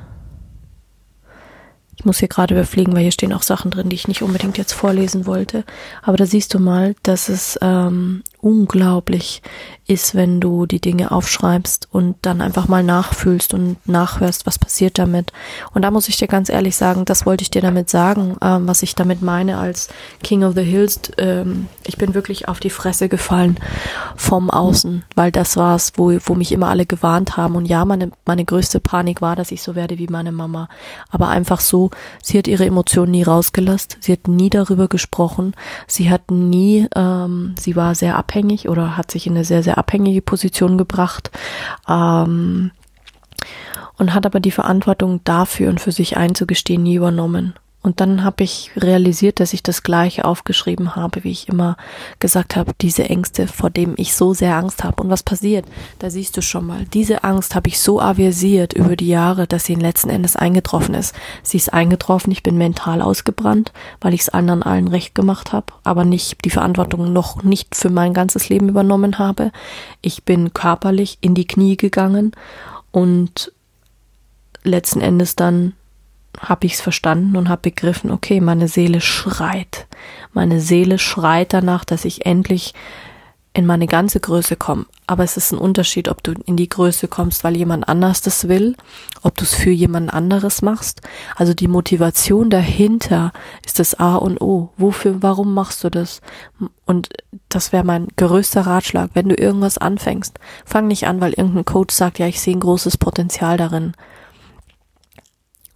[1.99, 4.57] Ich muss hier gerade überfliegen, weil hier stehen auch Sachen drin, die ich nicht unbedingt
[4.57, 5.65] jetzt vorlesen wollte.
[6.01, 9.41] Aber da siehst du mal, dass es ähm, unglaublich
[9.89, 14.99] ist, wenn du die Dinge aufschreibst und dann einfach mal nachfühlst und nachhörst, was passiert
[14.99, 15.33] damit.
[15.73, 18.67] Und da muss ich dir ganz ehrlich sagen, das wollte ich dir damit sagen, ähm,
[18.67, 19.89] was ich damit meine als
[20.21, 21.01] King of the Hills.
[21.17, 23.57] Ähm, ich bin wirklich auf die Fresse gefallen
[24.15, 27.55] vom Außen, weil das war es, wo, wo mich immer alle gewarnt haben.
[27.55, 30.69] Und ja, meine, meine größte Panik war, dass ich so werde wie meine Mama.
[31.09, 31.89] Aber einfach so,
[32.21, 35.55] sie hat ihre Emotionen nie rausgelassen, sie hat nie darüber gesprochen,
[35.87, 39.78] sie hat nie, ähm, sie war sehr abhängig oder hat sich in eine sehr, sehr
[39.79, 41.31] abhängige Position gebracht.
[41.87, 42.71] Ähm,
[43.97, 47.53] und hat aber die Verantwortung dafür und für sich einzugestehen nie übernommen.
[47.81, 51.77] Und dann habe ich realisiert, dass ich das gleiche aufgeschrieben habe, wie ich immer
[52.19, 55.01] gesagt habe, diese Ängste, vor dem ich so sehr Angst habe.
[55.01, 55.65] Und was passiert?
[55.97, 59.63] Da siehst du schon mal, diese Angst habe ich so aversiert über die Jahre, dass
[59.63, 61.15] sie letzten Endes eingetroffen ist.
[61.41, 65.67] Sie ist eingetroffen, ich bin mental ausgebrannt, weil ich es anderen allen recht gemacht habe,
[65.85, 69.53] aber nicht die Verantwortung noch nicht für mein ganzes Leben übernommen habe.
[70.01, 72.33] Ich bin körperlich in die Knie gegangen
[72.91, 73.53] und
[74.63, 75.73] letzten Endes dann
[76.37, 79.87] habe ich es verstanden und habe begriffen, okay, meine Seele schreit.
[80.33, 82.73] Meine Seele schreit danach, dass ich endlich
[83.53, 84.85] in meine ganze Größe komme.
[85.07, 88.47] Aber es ist ein Unterschied, ob du in die Größe kommst, weil jemand anders das
[88.47, 88.75] will,
[89.23, 91.01] ob du es für jemand anderes machst.
[91.35, 93.33] Also die Motivation dahinter
[93.65, 94.71] ist das A und O.
[94.77, 96.21] Wofür, warum machst du das?
[96.85, 97.09] Und
[97.49, 99.09] das wäre mein größter Ratschlag.
[99.13, 102.61] Wenn du irgendwas anfängst, fang nicht an, weil irgendein Coach sagt, ja, ich sehe ein
[102.61, 103.93] großes Potenzial darin.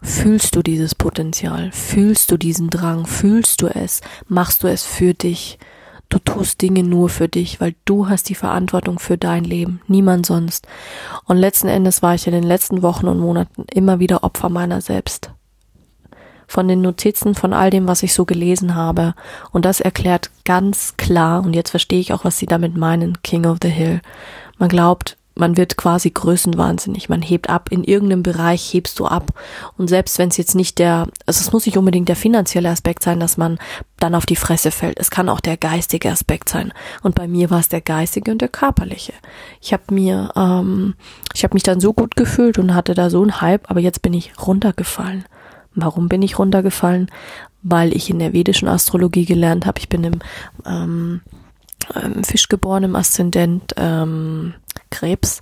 [0.05, 1.71] Fühlst du dieses Potenzial?
[1.71, 3.05] Fühlst du diesen Drang?
[3.05, 4.01] Fühlst du es?
[4.27, 5.57] Machst du es für dich?
[6.09, 10.25] Du tust Dinge nur für dich, weil du hast die Verantwortung für dein Leben, niemand
[10.25, 10.67] sonst.
[11.25, 14.81] Und letzten Endes war ich in den letzten Wochen und Monaten immer wieder Opfer meiner
[14.81, 15.31] selbst.
[16.47, 19.15] Von den Notizen, von all dem, was ich so gelesen habe.
[19.51, 23.45] Und das erklärt ganz klar, und jetzt verstehe ich auch, was sie damit meinen, King
[23.45, 24.01] of the Hill.
[24.59, 27.09] Man glaubt, man wird quasi größenwahnsinnig.
[27.09, 27.69] Man hebt ab.
[27.71, 29.31] In irgendeinem Bereich hebst du ab.
[29.77, 33.03] Und selbst wenn es jetzt nicht der, also es muss nicht unbedingt der finanzielle Aspekt
[33.03, 33.57] sein, dass man
[33.97, 34.99] dann auf die Fresse fällt.
[34.99, 36.71] Es kann auch der geistige Aspekt sein.
[37.01, 39.13] Und bei mir war es der geistige und der körperliche.
[39.59, 40.93] Ich habe mir, ähm,
[41.33, 44.01] ich habe mich dann so gut gefühlt und hatte da so einen Hype, aber jetzt
[44.03, 45.25] bin ich runtergefallen.
[45.73, 47.09] Warum bin ich runtergefallen?
[47.63, 49.79] Weil ich in der vedischen Astrologie gelernt habe.
[49.79, 50.19] Ich bin im
[50.65, 51.21] ähm,
[51.95, 54.53] ähm, Fisch geboren, im Aszendent ähm,
[54.93, 55.41] Krebs.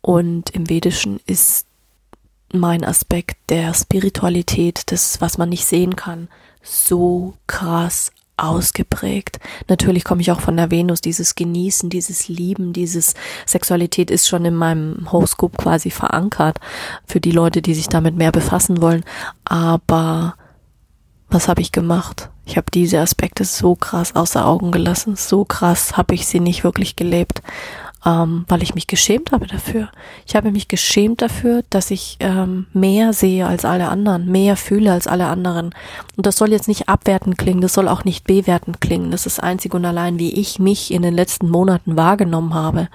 [0.00, 1.66] Und im Vedischen ist
[2.52, 6.28] mein Aspekt der Spiritualität, das, was man nicht sehen kann,
[6.62, 9.38] so krass ausgeprägt.
[9.68, 13.14] Natürlich komme ich auch von der Venus, dieses Genießen, dieses Lieben, dieses
[13.46, 16.58] Sexualität ist schon in meinem Horoskop quasi verankert
[17.06, 19.04] für die Leute, die sich damit mehr befassen wollen.
[19.44, 20.34] Aber
[21.28, 22.30] was habe ich gemacht?
[22.44, 26.62] Ich habe diese Aspekte so krass außer Augen gelassen, so krass habe ich sie nicht
[26.62, 27.42] wirklich gelebt
[28.06, 29.90] ähm, weil ich mich geschämt habe dafür.
[30.26, 34.92] Ich habe mich geschämt dafür, dass ich ähm, mehr sehe als alle anderen, mehr fühle
[34.92, 35.74] als alle anderen.
[36.16, 39.10] Und das soll jetzt nicht abwertend klingen, das soll auch nicht bewertend klingen.
[39.10, 42.88] Das ist einzig und allein, wie ich mich in den letzten Monaten wahrgenommen habe.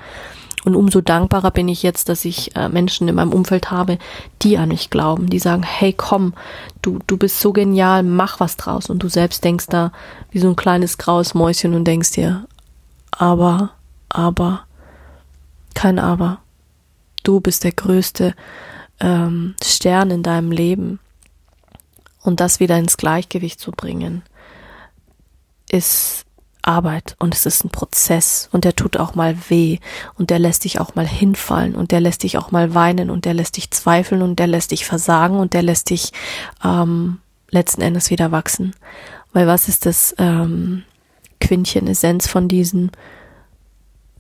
[0.63, 3.97] Und umso dankbarer bin ich jetzt, dass ich äh, Menschen in meinem Umfeld habe,
[4.43, 6.33] die an mich glauben, die sagen, hey komm,
[6.81, 8.89] du, du bist so genial, mach was draus.
[8.89, 9.91] Und du selbst denkst da
[10.29, 12.45] wie so ein kleines graues Mäuschen und denkst dir,
[13.11, 13.71] aber,
[14.07, 14.61] aber,
[15.75, 16.39] kein Aber.
[17.23, 18.33] Du bist der größte
[18.99, 20.99] ähm, Stern in deinem Leben.
[22.21, 24.21] Und das wieder ins Gleichgewicht zu bringen,
[25.71, 26.25] ist
[26.61, 29.79] Arbeit und es ist ein Prozess und der tut auch mal weh
[30.15, 33.25] und der lässt dich auch mal hinfallen und der lässt dich auch mal weinen und
[33.25, 36.11] der lässt dich zweifeln und der lässt dich versagen und der lässt dich
[36.63, 37.17] ähm,
[37.49, 38.75] letzten Endes wieder wachsen.
[39.33, 40.83] Weil was ist das ähm,
[41.39, 42.91] Quintchen Essenz von diesen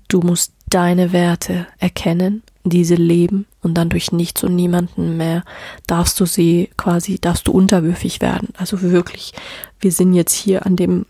[0.07, 5.43] Du musst deine Werte erkennen, diese leben und dann durch nichts und niemanden mehr
[5.87, 8.49] darfst du sie quasi, darfst du unterwürfig werden.
[8.57, 9.33] Also wirklich,
[9.79, 11.05] wir sind jetzt hier an dem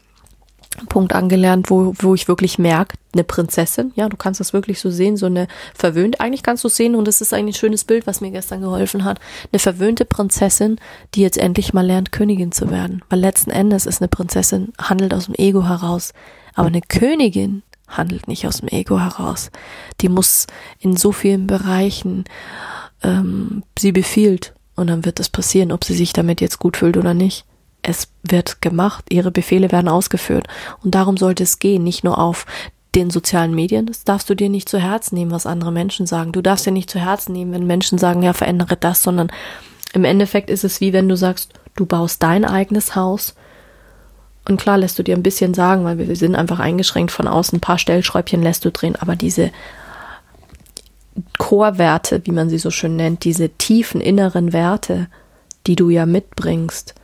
[0.88, 4.90] Punkt angelernt, wo, wo ich wirklich merke, eine Prinzessin, ja, du kannst das wirklich so
[4.90, 8.08] sehen, so eine verwöhnt, eigentlich kannst du sehen, und das ist eigentlich ein schönes Bild,
[8.08, 9.20] was mir gestern geholfen hat,
[9.52, 10.80] eine verwöhnte Prinzessin,
[11.14, 13.04] die jetzt endlich mal lernt, Königin zu werden.
[13.10, 16.14] Weil letzten Endes ist eine Prinzessin, handelt aus dem Ego heraus.
[16.56, 19.52] Aber eine Königin handelt nicht aus dem Ego heraus.
[20.02, 20.48] Die muss
[20.80, 22.26] in so vielen Bereichen,
[23.04, 26.98] ähm, sie befiehlt und dann wird es passieren, ob sie sich damit jetzt gut fühlt
[26.98, 27.46] oder nicht.
[27.84, 30.48] Es wird gemacht, ihre Befehle werden ausgeführt
[30.84, 32.46] und darum sollte es gehen, nicht nur auf
[32.96, 36.34] den sozialen Medien, das darfst du dir nicht zu Herzen nehmen, was andere Menschen sagen.
[36.34, 39.32] Du darfst dir nicht zu Herzen nehmen, wenn Menschen sagen, ja, verändere das, sondern
[39.94, 43.36] im Endeffekt ist es wie wenn du sagst, du baust dein eigenes Haus
[44.48, 47.58] und klar lässt du dir ein bisschen sagen, weil wir sind einfach eingeschränkt von außen,
[47.58, 49.52] ein paar Stellschräubchen lässt du drehen, aber diese
[51.38, 55.08] Chorwerte, wie man sie so schön nennt, diese tiefen inneren Werte,
[55.68, 56.96] die du ja mitbringst,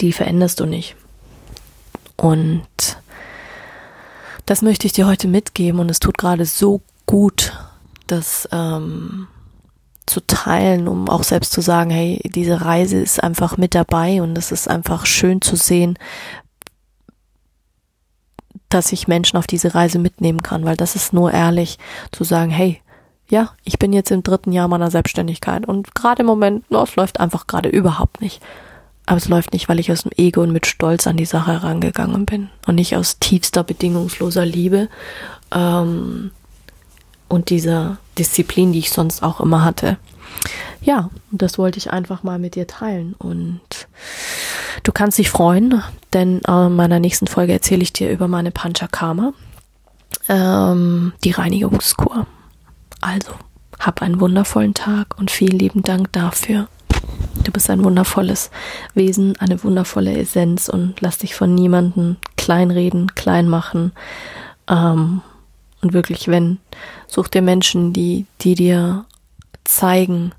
[0.00, 0.96] die veränderst du nicht.
[2.16, 2.66] Und
[4.46, 7.56] das möchte ich dir heute mitgeben und es tut gerade so gut,
[8.06, 9.28] dass ähm,
[10.10, 14.36] zu teilen, um auch selbst zu sagen, hey, diese Reise ist einfach mit dabei und
[14.36, 15.98] es ist einfach schön zu sehen,
[18.68, 21.78] dass ich Menschen auf diese Reise mitnehmen kann, weil das ist nur ehrlich
[22.12, 22.80] zu sagen, hey,
[23.28, 26.96] ja, ich bin jetzt im dritten Jahr meiner Selbstständigkeit und gerade im Moment, no, es
[26.96, 28.42] läuft einfach gerade überhaupt nicht.
[29.06, 31.52] Aber es läuft nicht, weil ich aus dem Ego und mit Stolz an die Sache
[31.52, 34.88] herangegangen bin und nicht aus tiefster bedingungsloser Liebe.
[35.52, 36.30] Ähm,
[37.28, 39.96] und dieser Disziplin, die ich sonst auch immer hatte.
[40.82, 43.60] Ja, das wollte ich einfach mal mit dir teilen und
[44.82, 48.50] du kannst dich freuen, denn äh, in meiner nächsten Folge erzähle ich dir über meine
[48.50, 49.32] Panchakarma,
[50.28, 52.26] ähm, die Reinigungskur.
[53.00, 53.32] Also,
[53.78, 56.68] hab einen wundervollen Tag und vielen lieben Dank dafür.
[57.44, 58.50] Du bist ein wundervolles
[58.94, 63.92] Wesen, eine wundervolle Essenz und lass dich von niemandem kleinreden, klein machen.
[64.68, 65.22] Ähm,
[65.82, 66.58] und wirklich, wenn,
[67.06, 69.04] such dir Menschen, die, die dir
[69.64, 70.32] zeigen,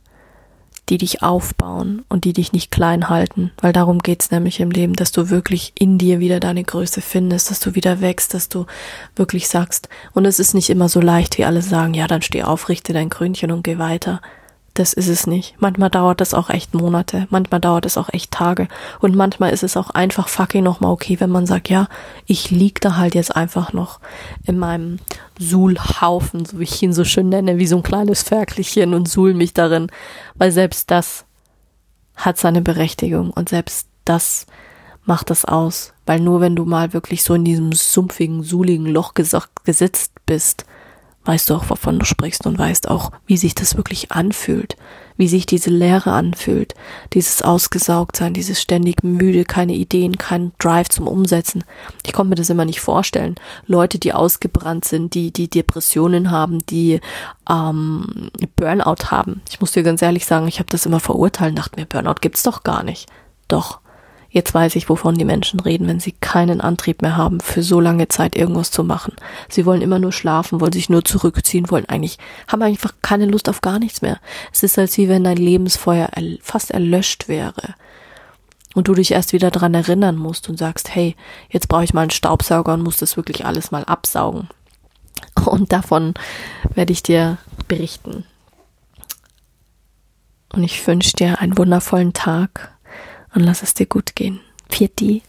[0.89, 4.93] die dich aufbauen und die dich nicht klein halten, weil darum geht's nämlich im Leben,
[4.93, 8.65] dass du wirklich in dir wieder deine Größe findest, dass du wieder wächst, dass du
[9.15, 12.43] wirklich sagst, und es ist nicht immer so leicht, wie alle sagen, ja, dann steh
[12.43, 14.21] auf, richte dein Krönchen und geh weiter.
[14.73, 15.55] Das ist es nicht.
[15.59, 18.69] Manchmal dauert das auch echt Monate, manchmal dauert es auch echt Tage.
[18.99, 21.87] Und manchmal ist es auch einfach fucking nochmal okay, wenn man sagt, ja,
[22.25, 23.99] ich lieg da halt jetzt einfach noch
[24.45, 24.99] in meinem
[25.37, 29.33] Suhlhaufen, so wie ich ihn so schön nenne, wie so ein kleines Ferkelchen und suhl
[29.33, 29.87] mich darin,
[30.35, 31.25] weil selbst das
[32.15, 34.45] hat seine Berechtigung und selbst das
[35.03, 39.13] macht das aus, weil nur wenn du mal wirklich so in diesem sumpfigen, suhligen Loch
[39.15, 40.65] gesetzt bist,
[41.25, 44.75] weißt du auch, wovon du sprichst und weißt auch, wie sich das wirklich anfühlt,
[45.17, 46.73] wie sich diese Leere anfühlt,
[47.13, 51.63] dieses Ausgesaugtsein, dieses ständig müde, keine Ideen, kein Drive zum Umsetzen.
[52.05, 53.35] Ich konnte mir das immer nicht vorstellen.
[53.67, 57.01] Leute, die ausgebrannt sind, die, die Depressionen haben, die
[57.49, 59.41] ähm, Burnout haben.
[59.49, 62.43] Ich muss dir ganz ehrlich sagen, ich habe das immer verurteilt, dachte mir, Burnout gibt's
[62.43, 63.07] doch gar nicht.
[63.47, 63.80] Doch.
[64.33, 67.81] Jetzt weiß ich, wovon die Menschen reden, wenn sie keinen Antrieb mehr haben, für so
[67.81, 69.13] lange Zeit irgendwas zu machen.
[69.49, 72.17] Sie wollen immer nur schlafen, wollen sich nur zurückziehen, wollen eigentlich,
[72.47, 74.19] haben einfach keine Lust auf gar nichts mehr.
[74.53, 76.09] Es ist, als wie wenn dein Lebensfeuer
[76.41, 77.75] fast erlöscht wäre.
[78.73, 81.17] Und du dich erst wieder dran erinnern musst und sagst, hey,
[81.49, 84.47] jetzt brauche ich mal einen Staubsauger und muss das wirklich alles mal absaugen.
[85.45, 86.13] Und davon
[86.73, 88.23] werde ich dir berichten.
[90.53, 92.70] Und ich wünsche dir einen wundervollen Tag
[93.33, 94.39] und lass es dir gut gehen.
[94.69, 95.21] Vierti,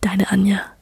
[0.00, 0.75] deine Anja.